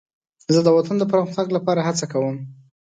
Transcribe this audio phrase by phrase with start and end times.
[0.53, 2.35] زه د وطن د پرمختګ لپاره هڅه کوم.